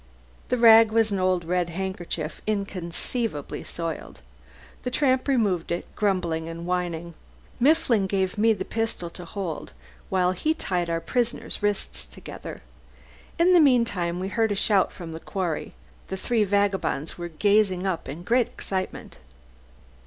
The 0.49 0.57
rag 0.57 0.91
was 0.91 1.11
an 1.11 1.19
old 1.19 1.45
red 1.45 1.69
handkerchief, 1.69 2.41
inconceivably 2.47 3.63
soiled. 3.63 4.21
The 4.81 4.89
tramp 4.89 5.27
removed 5.27 5.71
it, 5.71 5.85
grumbling 5.95 6.49
and 6.49 6.65
whining. 6.65 7.13
Mifflin 7.59 8.07
gave 8.07 8.35
me 8.35 8.53
the 8.53 8.65
pistol 8.65 9.11
to 9.11 9.25
hold 9.25 9.73
while 10.09 10.31
he 10.31 10.55
tied 10.55 10.89
our 10.89 11.01
prisoner's 11.01 11.61
wrists 11.61 12.07
together. 12.07 12.63
In 13.37 13.53
the 13.53 13.59
meantime 13.61 14.19
we 14.19 14.29
heard 14.29 14.51
a 14.51 14.55
shout 14.55 14.91
from 14.91 15.11
the 15.11 15.19
quarry. 15.19 15.75
The 16.07 16.17
three 16.17 16.45
vagabonds 16.45 17.19
were 17.19 17.27
gazing 17.29 17.85
up 17.85 18.09
in 18.09 18.23
great 18.23 18.47
excitement. 18.47 19.19